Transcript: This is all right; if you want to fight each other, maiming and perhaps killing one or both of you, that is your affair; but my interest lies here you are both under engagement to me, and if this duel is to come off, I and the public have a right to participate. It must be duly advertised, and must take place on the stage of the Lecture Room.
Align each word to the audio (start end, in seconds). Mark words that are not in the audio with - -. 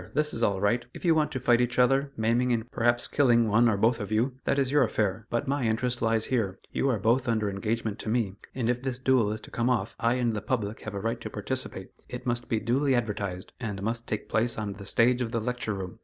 This 0.15 0.33
is 0.33 0.41
all 0.41 0.59
right; 0.59 0.83
if 0.95 1.05
you 1.05 1.13
want 1.13 1.31
to 1.31 1.39
fight 1.39 1.61
each 1.61 1.77
other, 1.77 2.11
maiming 2.17 2.51
and 2.51 2.71
perhaps 2.71 3.07
killing 3.07 3.47
one 3.47 3.69
or 3.69 3.77
both 3.77 3.99
of 3.99 4.11
you, 4.11 4.33
that 4.45 4.57
is 4.57 4.71
your 4.71 4.81
affair; 4.81 5.27
but 5.29 5.47
my 5.47 5.65
interest 5.65 6.01
lies 6.01 6.25
here 6.25 6.57
you 6.71 6.89
are 6.89 6.97
both 6.97 7.27
under 7.27 7.51
engagement 7.51 7.99
to 7.99 8.09
me, 8.09 8.33
and 8.55 8.67
if 8.67 8.81
this 8.81 8.97
duel 8.97 9.31
is 9.31 9.39
to 9.41 9.51
come 9.51 9.69
off, 9.69 9.95
I 9.99 10.15
and 10.15 10.35
the 10.35 10.41
public 10.41 10.79
have 10.81 10.95
a 10.95 10.99
right 10.99 11.21
to 11.21 11.29
participate. 11.29 11.91
It 12.09 12.25
must 12.25 12.49
be 12.49 12.59
duly 12.59 12.95
advertised, 12.95 13.53
and 13.59 13.83
must 13.83 14.07
take 14.07 14.27
place 14.27 14.57
on 14.57 14.73
the 14.73 14.87
stage 14.87 15.21
of 15.21 15.29
the 15.31 15.39
Lecture 15.39 15.75
Room. 15.75 15.99